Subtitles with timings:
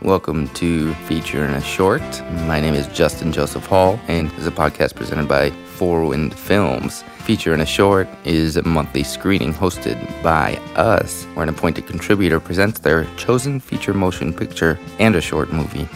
[0.00, 2.02] Welcome to Feature in a Short.
[2.46, 6.38] My name is Justin Joseph Hall, and this is a podcast presented by Four Wind
[6.38, 7.02] Films.
[7.24, 12.38] Feature in a Short is a monthly screening hosted by us, where an appointed contributor
[12.38, 15.88] presents their chosen feature motion picture and a short movie.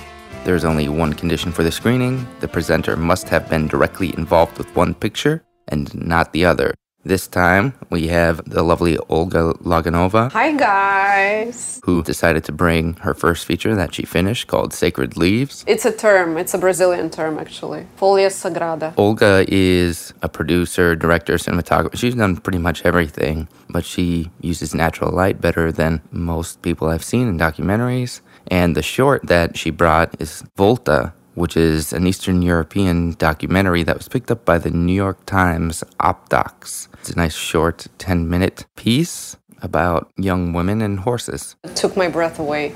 [0.45, 4.59] There is only one condition for the screening the presenter must have been directly involved
[4.59, 6.75] with one picture and not the other.
[7.07, 10.33] This time, we have the lovely Olga Loganova.
[10.33, 11.81] Hi guys!
[11.85, 15.65] who decided to bring her first feature that she finished called Sacred Leaves.
[15.69, 17.87] It's a term, it's a Brazilian term actually.
[17.97, 18.93] Folha Sagrada.
[18.97, 21.97] Olga is a producer, director, cinematographer.
[21.97, 27.05] She's done pretty much everything, but she uses natural light better than most people I've
[27.05, 28.21] seen in documentaries.
[28.49, 33.97] And the short that she brought is Volta, which is an Eastern European documentary that
[33.97, 36.89] was picked up by the New York Times Op-Docs.
[36.95, 41.55] It's a nice short 10 minute piece about young women and horses.
[41.63, 42.75] It took my breath away.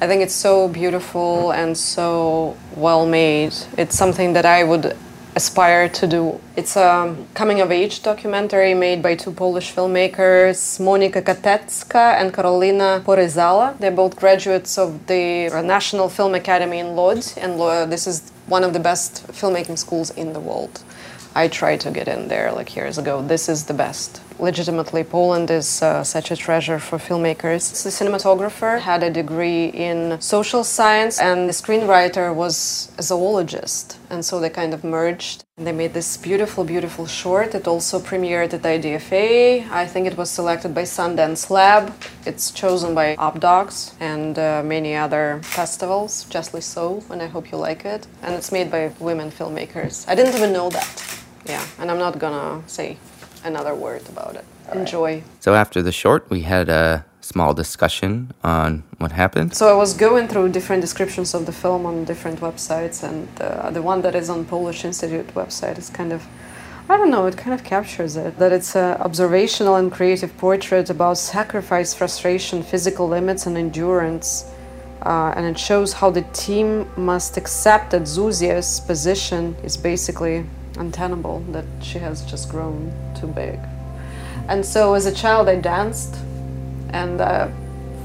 [0.00, 3.52] I think it's so beautiful and so well made.
[3.76, 4.96] It's something that I would
[5.36, 6.40] aspire to do.
[6.56, 13.00] It's a coming of age documentary made by two Polish filmmakers, Monika Kotecka and Karolina
[13.02, 13.78] Poryzala.
[13.78, 18.72] They're both graduates of the National Film Academy in Lodz, and this is one of
[18.72, 20.82] the best filmmaking schools in the world.
[21.34, 23.22] I tried to get in there like years ago.
[23.22, 24.20] This is the best.
[24.40, 27.82] Legitimately, Poland is uh, such a treasure for filmmakers.
[27.82, 33.98] The cinematographer had a degree in social science, and the screenwriter was a zoologist.
[34.08, 35.44] And so they kind of merged.
[35.58, 37.54] They made this beautiful, beautiful short.
[37.54, 39.70] It also premiered at IDFA.
[39.70, 41.92] I think it was selected by Sundance Lab.
[42.24, 47.58] It's chosen by Op-Docs and uh, many other festivals, justly so, and I hope you
[47.58, 48.06] like it.
[48.22, 50.08] And it's made by women filmmakers.
[50.08, 51.20] I didn't even know that.
[51.44, 52.96] Yeah, and I'm not gonna say
[53.44, 54.44] another word about it.
[54.72, 55.22] Enjoy.
[55.40, 59.54] So after the short, we had a small discussion on what happened.
[59.54, 63.70] So I was going through different descriptions of the film on different websites, and uh,
[63.70, 66.24] the one that is on Polish Institute website is kind of,
[66.88, 68.38] I don't know, it kind of captures it.
[68.38, 74.50] That it's an observational and creative portrait about sacrifice, frustration, physical limits, and endurance.
[75.02, 80.44] Uh, and it shows how the team must accept that Zuzia's position is basically
[80.78, 83.58] untenable, that she has just grown too big.
[84.48, 86.16] And so as a child, I danced
[86.92, 87.48] and uh,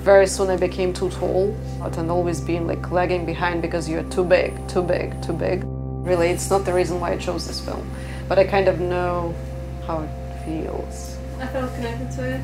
[0.01, 4.23] very soon I became too tall and always being like lagging behind because you're too
[4.23, 5.63] big, too big, too big.
[5.65, 7.89] Really, it's not the reason why I chose this film,
[8.27, 9.33] but I kind of know
[9.87, 10.09] how it
[10.45, 11.17] feels.
[11.39, 12.41] I felt connected to it.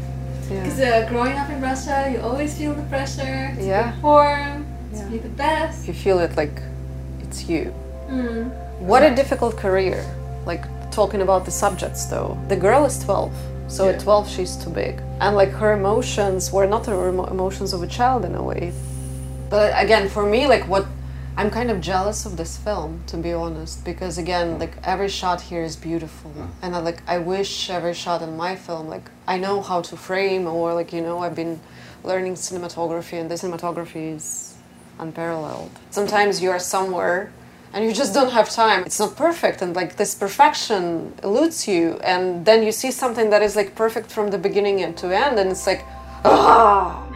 [0.49, 0.63] Yeah.
[0.63, 3.91] Because uh, growing up in Russia, you always feel the pressure to Yeah.
[3.91, 5.05] perform, to Yeah.
[5.05, 5.87] be the best.
[5.87, 6.61] You feel it like
[7.21, 7.73] it's you.
[8.09, 8.51] Mm.
[8.81, 10.03] What a difficult career.
[10.47, 12.35] Like talking about the subjects though.
[12.47, 13.31] The girl is 12,
[13.67, 14.99] so at 12 she's too big.
[15.19, 18.73] And like her emotions were not the emo- emotions of a child in a way.
[19.51, 20.87] But again, for me, like what
[21.37, 25.41] I'm kind of jealous of this film, to be honest, because again, like every shot
[25.41, 26.49] here is beautiful, hmm.
[26.63, 29.95] and I like I wish every shot in my film, like I know how to
[29.95, 31.59] frame, or like you know, I've been
[32.03, 34.55] learning cinematography, and the cinematography is
[34.97, 35.69] unparalleled.
[35.91, 37.31] Sometimes you are somewhere
[37.73, 38.83] and you just don't have time.
[38.85, 43.41] It's not perfect, and like this perfection eludes you, and then you see something that
[43.41, 45.83] is like perfect from the beginning and to end, and it's like,
[46.25, 47.07] ah.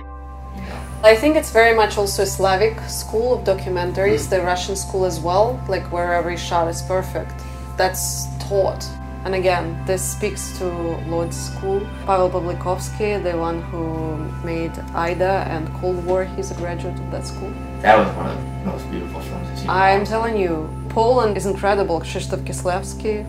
[1.04, 5.20] I think it's very much also a Slavic school of documentaries, the Russian school as
[5.20, 7.32] well, like where every shot is perfect.
[7.78, 8.84] That's taught.
[9.26, 10.66] And again, this speaks to
[11.10, 11.82] Lodz School.
[12.06, 17.26] Paweł Pawlikowski, the one who made Ida and Cold War, he's a graduate of that
[17.26, 17.52] school.
[17.86, 19.70] That was one of the most beautiful films I've seen.
[19.70, 22.00] I'm telling you, Poland is incredible.
[22.00, 23.24] Krzysztof Kieślowski,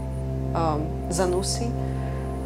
[0.54, 0.80] um,
[1.10, 1.70] Zanussi,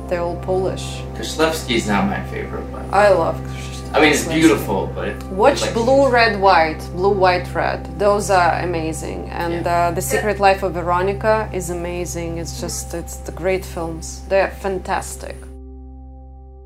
[0.08, 1.02] they're all Polish.
[1.16, 5.60] Kieślowski's not my favorite, but I love Krzysztof I mean it's beautiful, but it, Watch
[5.62, 7.86] like, Blue, Red, White, Blue, White, Red.
[8.00, 9.28] Those are amazing.
[9.30, 9.88] And Yeah.
[9.88, 12.38] uh, The Secret Life of Veronica is amazing.
[12.38, 14.22] It's just, it's the great films.
[14.28, 15.36] They're fantastic.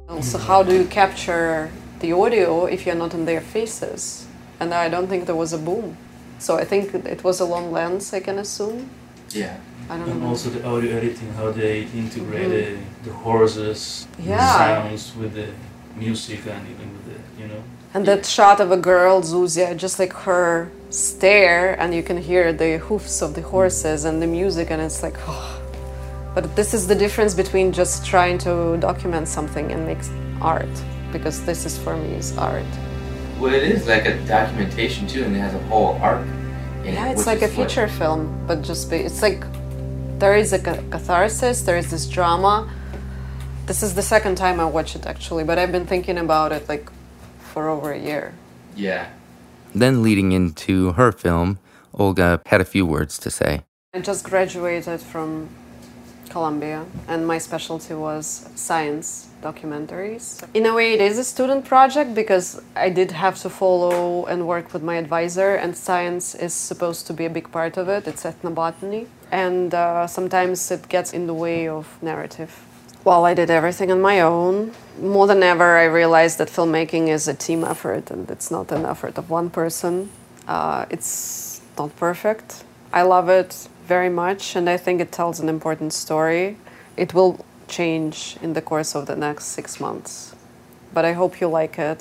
[0.09, 1.69] Also, how do you capture
[2.00, 4.26] the audio if you're not in their faces?
[4.64, 5.94] And I don't think there was a boom.
[6.38, 8.88] So I think it was a long lens, I can assume.
[9.28, 9.58] Yeah.
[9.90, 10.28] I don't And know.
[10.28, 13.05] also the audio editing, how they integrated mm.
[13.05, 14.08] the horses.
[14.19, 14.56] Yeah.
[14.56, 15.49] sounds with the
[16.05, 17.62] music and even with the, you know.
[17.93, 22.50] And that shot of a girl, Zuzia, just like her stare, and you can hear
[22.50, 25.60] the hoofs of the horses and the music, and it's like, oh.
[26.34, 30.02] But this is the difference between just trying to document something and make
[30.40, 30.75] art,
[31.12, 32.72] because this is for me is art.
[33.44, 36.26] Well, it is like a documentation too, and it has a whole arc.
[36.82, 39.44] In Yeah, it, it's like a is what- feature film, but just be, it's like
[40.19, 42.67] there is a catharsis, there is this drama.
[43.67, 46.67] This is the second time I watch it actually, but I've been thinking about it
[46.70, 46.91] like
[47.52, 48.32] for over a year.
[48.75, 49.08] Yeah.
[49.75, 51.58] Then, leading into her film,
[51.93, 53.64] Olga had a few words to say.
[53.93, 55.50] I just graduated from
[56.31, 60.25] Columbia, and my specialty was science documentaries.
[60.55, 64.46] In a way, it is a student project because I did have to follow and
[64.46, 68.08] work with my advisor, and science is supposed to be a big part of it.
[68.08, 72.50] It's ethnobotany, and uh, sometimes it gets in the way of narrative.
[73.05, 74.73] Well, I did everything on my own.
[74.99, 78.87] More than ever, I realized that filmmaking is a team effort and it's not an
[78.87, 80.08] effort of one person.
[80.49, 82.64] Uh, it's not perfect.
[82.94, 86.56] I love it very much and I think it tells an important story.
[86.96, 87.44] It will
[87.75, 90.35] change in the course of the next six months.
[90.93, 92.00] But I hope you like it.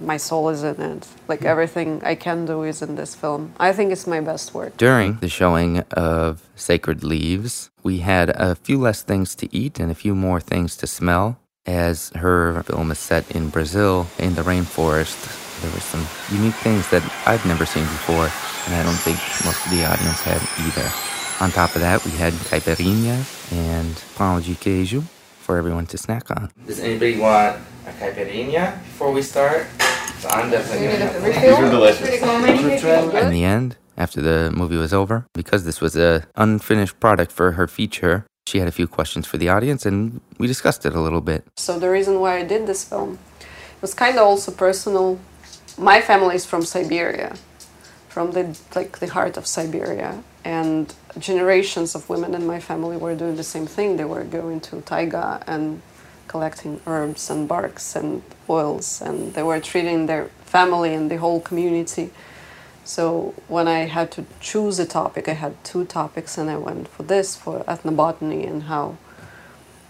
[0.00, 1.06] My soul is in it.
[1.28, 1.52] Like hmm.
[1.54, 3.52] everything I can do is in this film.
[3.58, 4.76] I think it's my best work.
[4.76, 9.90] During the showing of Sacred Leaves, we had a few less things to eat and
[9.90, 11.38] a few more things to smell.
[11.66, 15.18] As her film is set in Brazil, in the rainforest,
[15.60, 18.28] there were some unique things that I've never seen before,
[18.66, 20.88] and I don't think most of the audience had either.
[21.42, 25.02] On top of that, we had caipirinhas and pão de queijo
[25.40, 26.50] for everyone to snack on.
[26.66, 27.56] Does anybody want
[27.86, 29.66] a caipirinha before we start?
[30.18, 31.62] So I'm definitely gonna a have refill?
[31.62, 31.70] one.
[31.70, 33.22] delicious.
[33.22, 37.52] In the end, after the movie was over, because this was a unfinished product for
[37.52, 41.00] her feature, she had a few questions for the audience, and we discussed it a
[41.00, 41.44] little bit.
[41.56, 43.18] So the reason why I did this film
[43.80, 45.18] was kind of also personal.
[45.78, 47.34] My family is from Siberia,
[48.08, 53.14] from the like the heart of Siberia, and generations of women in my family were
[53.14, 53.96] doing the same thing.
[53.96, 55.82] They were going to taiga and
[56.28, 61.40] collecting herbs and barks and oils, and they were treating their family and the whole
[61.40, 62.10] community.
[62.84, 66.88] So when I had to choose a topic, I had two topics, and I went
[66.88, 68.96] for this for ethnobotany and how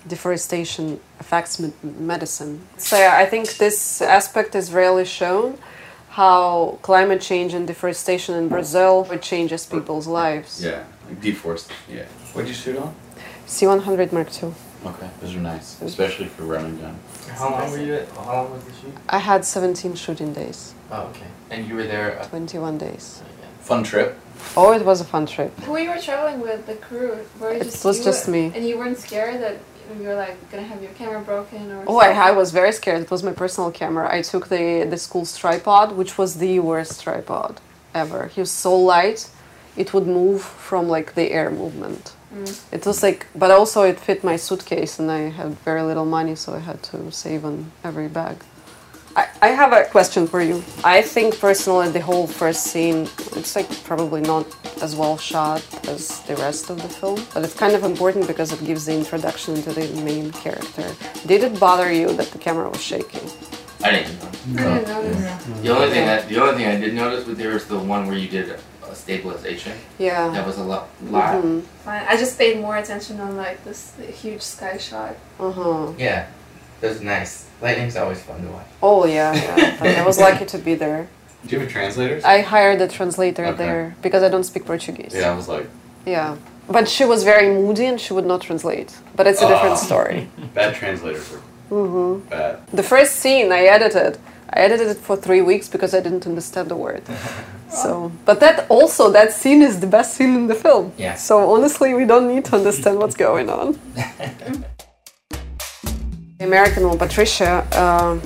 [0.07, 2.61] deforestation affects medicine.
[2.77, 5.59] So I think this aspect is rarely shown.
[6.17, 10.65] How climate change and deforestation in Brazil it changes people's lives.
[10.65, 11.69] Yeah, like deforest.
[11.91, 12.07] Yeah.
[12.33, 12.95] What'd you shoot on?
[13.47, 14.55] C100 Mark II.
[14.87, 16.99] Okay, those are nice, especially for Remington.
[17.33, 18.09] How long were you at?
[18.13, 18.95] How long was the shoot?
[19.11, 21.27] I had 17 shooting days, Oh, okay.
[21.51, 22.19] And you were there.
[22.19, 23.23] Uh, 21 days.
[23.61, 24.19] Fun trip.
[24.57, 25.53] Oh, it was a fun trip.
[25.65, 27.19] Who you were traveling with, the crew?
[27.39, 28.53] Were you It just was you just me.
[28.55, 29.59] And you weren't scared that
[29.95, 32.23] you were like gonna have your camera broken or Oh, I, something?
[32.23, 33.03] I was very scared.
[33.03, 34.07] It was my personal camera.
[34.19, 37.61] I took the the school's tripod, which was the worst tripod
[37.95, 38.27] ever.
[38.35, 39.29] He was so light,
[39.77, 42.13] it would move from like the air movement.
[42.35, 42.49] Mm.
[42.73, 46.35] It was like, but also it fit my suitcase, and I had very little money,
[46.35, 48.37] so I had to save on every bag.
[49.17, 50.63] I, I have a question for you.
[50.85, 53.09] I think personally, the whole first scene,
[53.39, 54.47] it's like probably not
[54.83, 58.53] as well shot as the rest of the film, but it's kind of important because
[58.53, 60.95] it gives the introduction to the main character.
[61.27, 63.27] Did it bother you that the camera was shaking?
[63.83, 64.19] I didn't.
[64.55, 64.69] know.
[64.69, 65.63] I didn't notice.
[65.63, 68.07] The only thing that the only thing I did notice was there was the one
[68.07, 68.59] where you did a,
[68.91, 69.73] a stabilization.
[69.99, 70.29] Yeah.
[70.29, 70.89] That was a lot.
[71.11, 71.43] lot.
[71.43, 71.63] Mhm.
[71.87, 75.17] I just paid more attention on like this huge sky shot.
[75.41, 75.93] Uh-huh.
[75.99, 76.27] Yeah.
[76.81, 77.47] That was nice.
[77.63, 78.67] Lightning's always fun to watch.
[78.83, 80.01] Oh yeah, yeah.
[80.01, 81.09] I was lucky to be there.
[81.47, 82.21] Do you have a translator?
[82.25, 83.57] I hired a translator Okay.
[83.57, 85.13] there because I don't speak Portuguese.
[85.15, 85.67] yeah, I was like,
[86.05, 86.37] Yeah.
[86.69, 88.91] But she was very moody and she would not translate.
[89.15, 89.87] But it's a different Oh.
[89.89, 90.29] story.
[90.55, 91.41] bad translators are
[91.71, 92.29] Mm-hmm.
[92.29, 92.59] bad.
[92.73, 94.19] The first scene I edited,
[94.53, 97.03] I edited it for three weeks because I didn't understand a word.
[97.69, 100.93] So, but that also that scene is the best scene in the film.
[100.97, 101.17] Yeah.
[101.17, 103.77] So honestly, we don't need to understand what's going on.
[106.39, 108.21] The American one, Patricia, uh,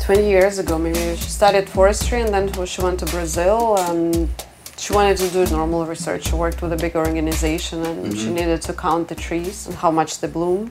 [0.00, 4.28] 20 years ago, maybe she studied forestry and then she went to Brazil and
[4.76, 6.28] she wanted to do normal research.
[6.28, 9.90] She worked with a big organization and she needed to count the trees and how
[9.90, 10.70] much they bloom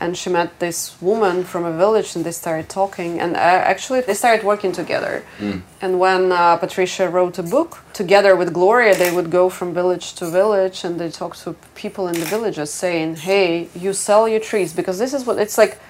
[0.00, 4.00] and she met this woman from a village and they started talking and uh, actually
[4.00, 5.24] they started working together.
[5.80, 10.14] And when uh, patricia wrote a book together with gloria they would go from village
[10.14, 14.40] to village and they talk to people in the villages saying hey you sell your
[14.40, 15.80] trees because this is what it's like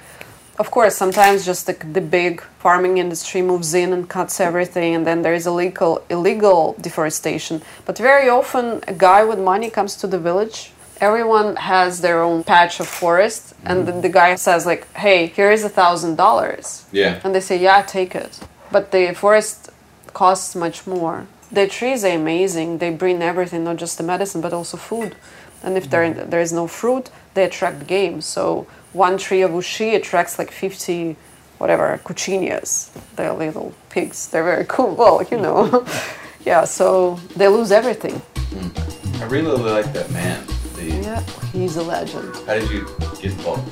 [0.59, 5.07] of course sometimes just the, the big farming industry moves in and cuts everything and
[5.07, 7.63] then there is illegal illegal deforestation.
[7.85, 12.45] But very often a guy with money comes to the village everyone has their own
[12.45, 13.91] patch of forest and mm-hmm.
[13.91, 16.87] then the guy says like hey here is a thousand dollars.
[16.93, 17.21] Yeah.
[17.25, 18.41] and they say yeah take it.
[18.71, 19.71] But the forest
[20.13, 21.27] costs much more.
[21.51, 22.79] The trees are amazing.
[22.79, 25.17] They bring everything not just the medicine but also food.
[25.63, 26.31] And if there, mm-hmm.
[26.31, 28.21] there is no fruit they attract game.
[28.21, 31.17] So one tree of uxi attracts like 50
[31.59, 34.29] whatever cucinias they're little pigs.
[34.29, 35.65] They're very cool well you know.
[35.65, 36.15] Mm-hmm.
[36.45, 38.23] Yeah so they lose everything.
[38.35, 39.21] Mm.
[39.21, 40.58] I really like that man.
[41.09, 41.23] Yeah.
[41.55, 42.37] He's a legend.
[42.47, 42.85] How did you
[43.23, 43.65] get involved?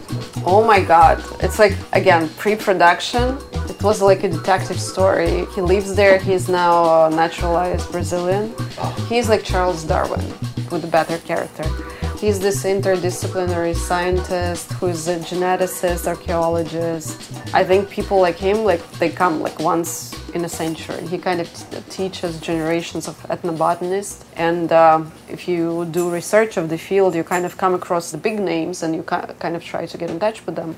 [0.46, 1.22] Oh my god.
[1.44, 3.36] It's like, again, pre production.
[3.68, 5.44] It was like a detective story.
[5.54, 6.76] He lives there, he's now
[7.06, 8.54] a naturalized Brazilian.
[8.78, 8.90] Ah.
[9.10, 10.26] He's like Charles Darwin
[10.70, 11.66] with a better character.
[12.18, 17.20] He's this interdisciplinary scientist who's a geneticist, archaeologist.
[17.52, 21.06] I think people like him, like they come like once in a century.
[21.06, 26.68] He kind of t- teaches generations of ethnobotanists, and um, if you do research of
[26.68, 29.62] the field, you kind of come across the big names, and you ki- kind of
[29.64, 30.76] try to get in touch with them.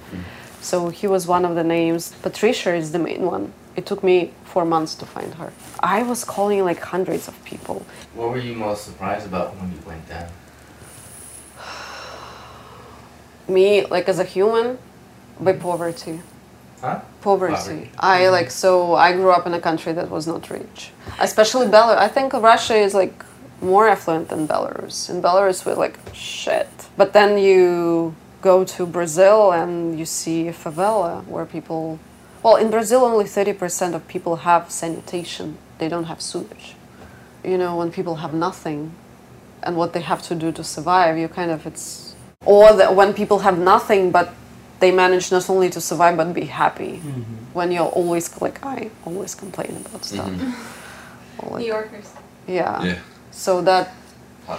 [0.61, 2.12] So he was one of the names.
[2.23, 3.52] Patricia is the main one.
[3.76, 5.52] It took me four months to find her.
[5.81, 7.87] I was calling like hundreds of people.
[8.14, 10.28] What were you most surprised about when you went down?
[13.49, 14.78] Me, like as a human,
[15.40, 16.21] by poverty.
[16.80, 17.00] Huh?
[17.20, 17.54] Poverty.
[17.54, 17.90] Poverty.
[17.99, 18.32] I mm-hmm.
[18.32, 21.99] like so I grew up in a country that was not rich, especially Belarus.
[21.99, 23.25] I think Russia is like
[23.61, 25.11] more affluent than Belarus.
[25.11, 26.68] In Belarus, we're like shit.
[26.97, 31.99] But then you go to Brazil and you see a favela where people.
[32.42, 35.58] Well, in Brazil, only thirty percent of people have sanitation.
[35.78, 36.75] They don't have sewage.
[37.44, 38.92] You know, when people have nothing,
[39.62, 42.14] and what they have to do to survive, you kind of it's.
[42.47, 44.32] Or that when people have nothing, but
[44.80, 47.00] they manage not only to survive but be happy.
[47.02, 47.23] Mm-hmm.
[47.52, 50.30] When you're always like I always complain about stuff.
[51.38, 52.12] Or, like, New Yorkers.
[52.47, 52.82] yeah.
[52.85, 52.99] yeah
[53.30, 53.94] So that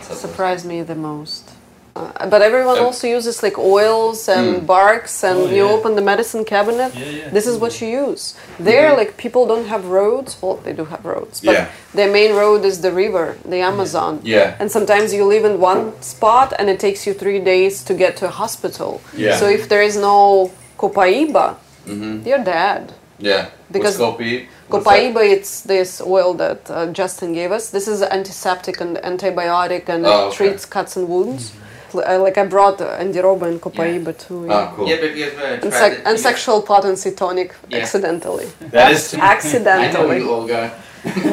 [0.02, 1.52] surprised me the most.
[2.00, 5.74] Uh, but everyone Uh, also uses like oils and barks, and Oh, you yeah.
[5.76, 6.92] open the medicine cabinet.
[6.96, 7.30] Yeah, yeah.
[7.36, 8.24] This is what you use.
[8.70, 10.38] There, like people don't have roads.
[10.42, 11.66] Well, they do have roads, but Yeah.
[11.98, 14.20] their main road is the river, the Amazon.
[14.24, 14.60] Yeah.
[14.60, 18.12] And sometimes you live in one spot, and it takes you three days to get
[18.20, 18.92] to a hospital.
[19.18, 19.38] Yeah.
[19.40, 21.48] So if there is no Copaiba,
[21.88, 22.28] Mm-hmm.
[22.28, 22.84] you're dead.
[23.18, 23.46] Yeah.
[23.72, 24.34] Because- What's Copi?
[24.70, 24.84] That?
[24.84, 27.70] Copaiba, it's this oil that uh, Justin gave us.
[27.70, 30.36] This is antiseptic and antibiotic and Oh, it okay.
[30.38, 31.44] treats cuts and wounds.
[31.52, 31.56] Uh,
[31.94, 34.46] like I brought uh, Andiroba and Copaiba too.
[34.48, 34.54] yeah.
[34.72, 34.88] Oh, cool.
[34.90, 37.80] Yeah, but you guys uh, And, sec- it- and you sexual potency tonic Yeah.
[37.80, 38.48] accidentally.
[38.72, 39.12] That is.
[39.12, 40.18] guys- I know accidentally.
[40.20, 40.72] you, old guy.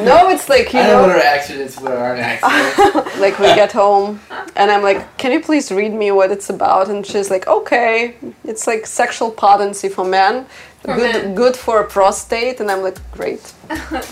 [0.03, 3.19] no, it's like you I know what know, are accidents, what aren't accidents.
[3.19, 4.19] like we get home
[4.57, 6.89] and I'm like, can you please read me what it's about?
[6.89, 10.45] And she's like, okay, it's like sexual potency for men,
[10.81, 11.35] For good, men.
[11.35, 12.59] good for a prostate.
[12.59, 13.53] And I'm like, great,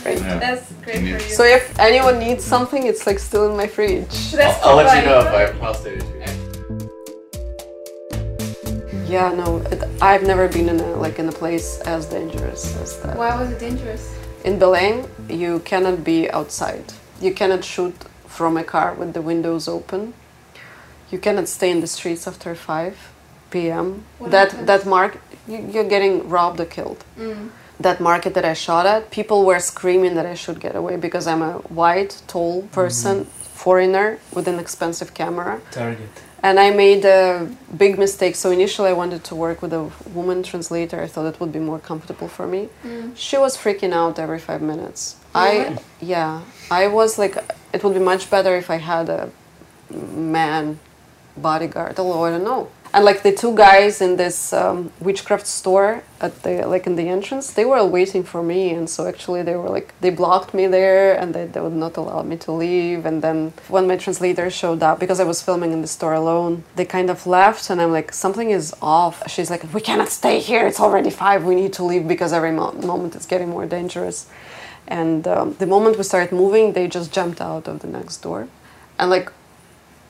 [0.03, 0.19] great.
[0.21, 0.37] Yeah.
[0.39, 1.19] That's great for you.
[1.19, 4.31] So if anyone needs something, it's like still in my fridge.
[4.31, 6.11] That's I'll, I'll let you know if I have prostate issues.
[9.09, 12.99] Yeah, no, it, I've never been in a like in a place as dangerous as
[13.01, 13.15] that.
[13.17, 14.03] Why was it dangerous?
[14.43, 16.85] In Belém, you cannot be outside.
[17.21, 17.95] You cannot shoot
[18.27, 20.13] from a car with the windows open.
[21.11, 22.97] You cannot stay in the streets after 5
[23.51, 24.03] p.m.
[24.17, 24.67] What that happens?
[24.67, 27.03] that mark you, you're getting robbed or killed.
[27.17, 27.49] Mm.
[27.79, 31.27] That market that I shot at, people were screaming that I should get away because
[31.27, 35.59] I'm a white, tall person, foreigner with an expensive camera.
[35.71, 36.09] Target.
[36.41, 38.35] And I made a big mistake.
[38.35, 41.01] So initially, I wanted to work with a woman translator.
[41.01, 42.69] I thought it would be more comfortable for me.
[43.15, 45.15] She was freaking out every five minutes.
[45.33, 47.35] I yeah, I was like,
[47.73, 49.31] it would be much better if I had a
[49.91, 50.79] man
[51.37, 51.99] bodyguard.
[51.99, 52.69] Although I don't know.
[52.93, 57.09] And like the two guys in this um, witchcraft store at the like in the
[57.09, 60.65] entrance, they were waiting for me, and so actually they were like they blocked me
[60.67, 63.05] there, and they, they would not allow me to leave.
[63.05, 66.63] And then when my translator showed up, because I was filming in the store alone,
[66.77, 69.29] they kind of left, and I'm like something is off.
[69.29, 70.65] She's like, we cannot stay here.
[70.65, 71.43] It's already five.
[71.43, 74.29] We need to leave because every mo- moment it's getting more dangerous.
[74.87, 78.47] And um, the moment we started moving, they just jumped out of the next door,
[78.97, 79.33] and like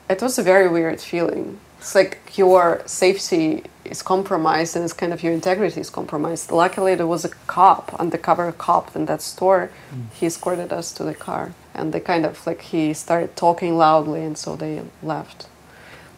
[0.08, 1.58] it was a very weird feeling.
[1.78, 6.50] It's like your safety is compromised and it's kind of your integrity is compromised.
[6.50, 9.70] Luckily, there was a cop, undercover cop in that store.
[10.14, 14.24] He escorted us to the car and they kind of like he started talking loudly
[14.24, 15.48] and so they left.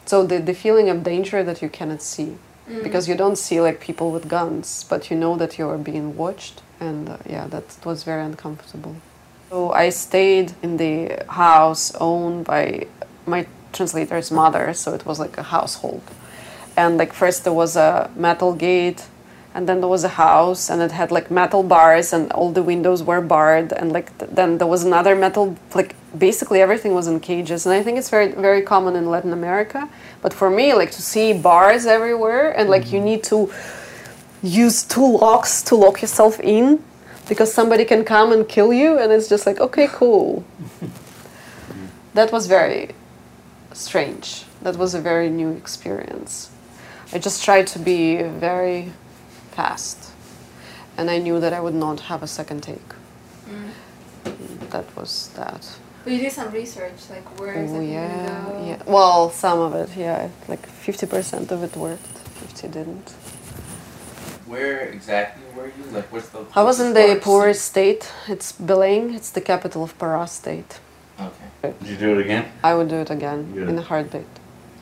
[0.07, 2.39] So the, the feeling of danger that you cannot see
[2.83, 6.17] because you don't see like people with guns, but you know that you are being
[6.17, 8.97] watched and uh, yeah, that was very uncomfortable.
[9.51, 12.87] So I stayed in the house owned by
[13.27, 16.03] my translator's mother, so it was like a household.
[16.77, 19.07] And like first there was a metal gate,
[19.55, 22.63] and then there was a house, and it had like metal bars, and all the
[22.63, 27.07] windows were barred, and like th- then there was another metal like basically everything was
[27.07, 29.89] in cages, and I think it's very very common in Latin America.
[30.23, 33.05] But for me, like to see bars everywhere, and like you mm-hmm.
[33.07, 33.53] need to
[34.43, 36.83] use two locks to lock yourself in
[37.29, 40.45] because somebody can come and kill you and it's just like okay cool
[42.15, 42.95] that was very
[43.79, 46.51] strange that was a very new experience
[47.13, 48.93] i just tried to be very
[49.53, 50.13] fast
[50.97, 52.91] and i knew that i would not have a second take
[53.49, 53.71] mm.
[54.71, 55.63] that was that
[56.05, 58.65] But you did some research, like where Oh exactly yeah, you go.
[58.67, 58.83] yeah.
[58.87, 60.31] Well, some of it, yeah.
[60.49, 63.11] Like fifty percent of it worked, fifty didn't.
[64.47, 65.85] Where exactly were you?
[65.93, 66.47] Like, what's the?
[66.57, 68.13] I was in the the largest poorest state.
[68.29, 69.15] It's Belém.
[69.17, 70.81] It's the capital of Pará state.
[71.19, 71.31] City?
[71.65, 71.75] Okay.
[71.81, 72.53] Did you do it again?
[72.63, 73.69] I would do it again Good.
[73.69, 74.27] in a heartbeat.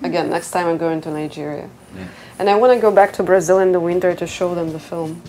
[0.02, 1.71] Again, next time I'm going to Nigeria.
[1.97, 2.07] Yeah.
[2.38, 4.78] And I want to go back to Brazil in the winter to show them the
[4.78, 5.23] film.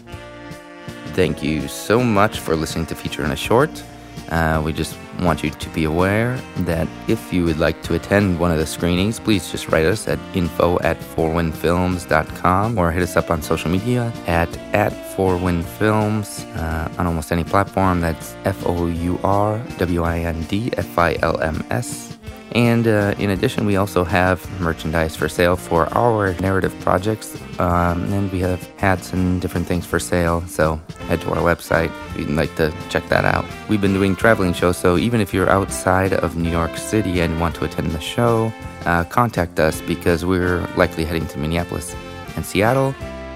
[1.13, 3.83] Thank you so much for listening to Feature in a Short.
[4.29, 8.39] Uh, we just want you to be aware that if you would like to attend
[8.39, 13.15] one of the screenings, please just write us at info at fourwindfilms.com or hit us
[13.15, 18.01] up on social media at, at fourwindfilms uh, on almost any platform.
[18.01, 22.16] That's F O U R W I N D F I L M S.
[22.53, 27.37] And uh, in addition, we also have merchandise for sale for our narrative projects.
[27.59, 30.41] Um, and we have hats and different things for sale.
[30.47, 33.45] So head to our website if you'd like to check that out.
[33.67, 37.39] We've been doing traveling shows, so even if you're outside of New York City and
[37.39, 38.51] want to attend the show,
[38.85, 41.95] uh, contact us because we're likely heading to Minneapolis
[42.35, 42.95] and Seattle.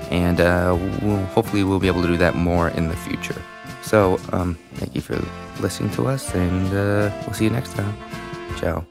[0.09, 3.41] And uh, we'll, hopefully, we'll be able to do that more in the future.
[3.81, 5.17] So, um, thank you for
[5.61, 7.95] listening to us, and uh, we'll see you next time.
[8.57, 8.90] Ciao.